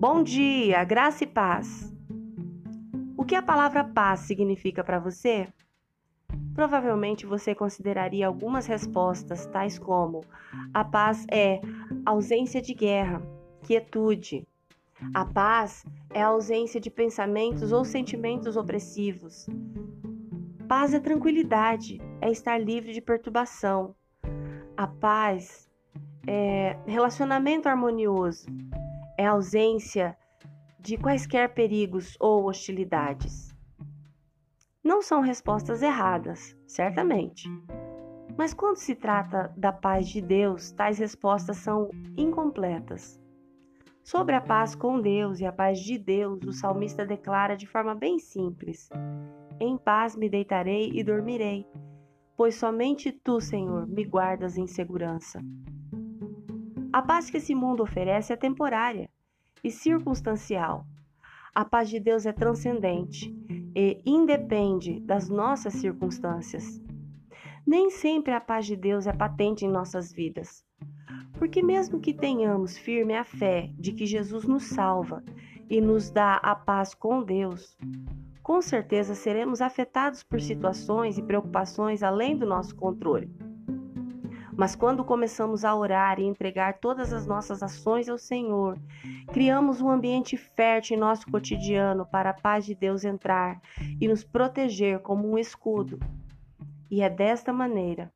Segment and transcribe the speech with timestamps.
[0.00, 1.92] Bom dia, graça e paz.
[3.18, 5.46] O que a palavra paz significa para você?
[6.54, 10.24] Provavelmente você consideraria algumas respostas, tais como:
[10.72, 11.60] a paz é
[12.06, 13.20] ausência de guerra,
[13.62, 14.48] quietude.
[15.12, 19.50] A paz é ausência de pensamentos ou sentimentos opressivos.
[20.66, 23.94] Paz é tranquilidade, é estar livre de perturbação.
[24.74, 25.68] A paz
[26.26, 28.46] é relacionamento harmonioso,
[29.20, 30.16] é ausência
[30.78, 33.54] de quaisquer perigos ou hostilidades.
[34.82, 37.46] Não são respostas erradas, certamente.
[38.34, 43.20] Mas quando se trata da paz de Deus, tais respostas são incompletas.
[44.02, 47.94] Sobre a paz com Deus e a paz de Deus, o salmista declara de forma
[47.94, 48.88] bem simples:
[49.60, 51.66] Em paz me deitarei e dormirei,
[52.38, 55.42] pois somente tu, Senhor, me guardas em segurança.
[56.90, 59.08] A paz que esse mundo oferece é temporária
[59.62, 60.86] e circunstancial.
[61.54, 63.34] A paz de Deus é transcendente
[63.74, 66.80] e independe das nossas circunstâncias.
[67.66, 70.64] Nem sempre a paz de Deus é patente em nossas vidas.
[71.38, 75.22] Porque, mesmo que tenhamos firme a fé de que Jesus nos salva
[75.68, 77.76] e nos dá a paz com Deus,
[78.42, 83.30] com certeza seremos afetados por situações e preocupações além do nosso controle.
[84.60, 88.78] Mas quando começamos a orar e entregar todas as nossas ações ao Senhor,
[89.32, 93.58] criamos um ambiente fértil em nosso cotidiano para a paz de Deus entrar
[93.98, 95.98] e nos proteger como um escudo.
[96.90, 98.12] E é desta maneira,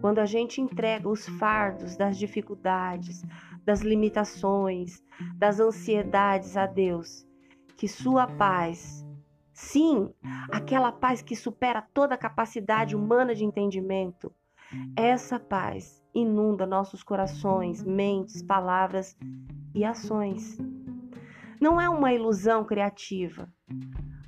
[0.00, 3.22] quando a gente entrega os fardos das dificuldades,
[3.64, 5.00] das limitações,
[5.36, 7.24] das ansiedades a Deus,
[7.76, 9.06] que Sua paz,
[9.52, 10.12] sim,
[10.50, 14.34] aquela paz que supera toda a capacidade humana de entendimento,
[14.96, 19.16] essa paz inunda nossos corações, mentes, palavras
[19.74, 20.58] e ações.
[21.60, 23.48] Não é uma ilusão criativa,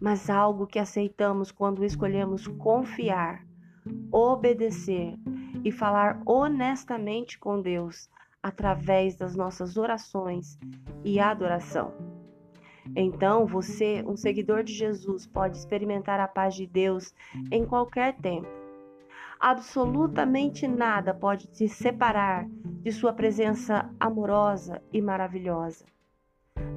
[0.00, 3.44] mas algo que aceitamos quando escolhemos confiar,
[4.10, 5.16] obedecer
[5.64, 8.08] e falar honestamente com Deus
[8.42, 10.58] através das nossas orações
[11.04, 11.92] e adoração.
[12.96, 17.14] Então, você, um seguidor de Jesus, pode experimentar a paz de Deus
[17.50, 18.61] em qualquer tempo
[19.42, 22.46] Absolutamente nada pode te separar
[22.80, 25.84] de Sua presença amorosa e maravilhosa.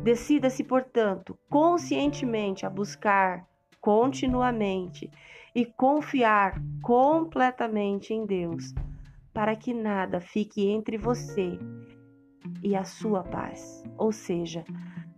[0.02, 3.48] Decida-se, portanto, conscientemente a buscar
[3.80, 5.12] continuamente
[5.54, 8.74] e confiar completamente em Deus,
[9.32, 11.60] para que nada fique entre você
[12.64, 14.66] e a sua paz, ou seja,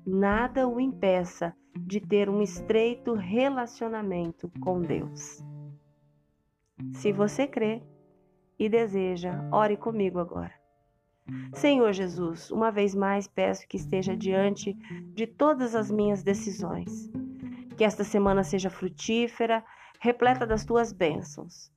[0.05, 5.46] nada o impeça de ter um estreito relacionamento com Deus.
[6.93, 7.81] Se você crê
[8.57, 10.53] e deseja, ore comigo agora.
[11.53, 14.73] Senhor Jesus, uma vez mais peço que esteja diante
[15.13, 17.11] de todas as minhas decisões.
[17.75, 19.63] Que esta semana seja frutífera,
[19.99, 21.71] repleta das tuas bênçãos.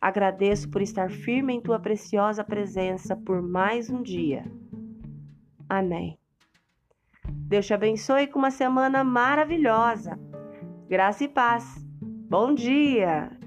[0.00, 4.44] Agradeço por estar firme em tua preciosa presença por mais um dia.
[5.68, 6.18] Amém.
[7.26, 10.18] Deus te abençoe com uma semana maravilhosa.
[10.88, 11.64] Graça e paz.
[12.28, 13.43] Bom dia!